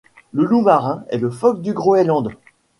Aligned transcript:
Le 0.33 0.45
loup 0.45 0.61
marin 0.61 1.03
est 1.09 1.19
le 1.19 1.29
phoque 1.29 1.61
du 1.61 1.73
Groendland 1.75 2.29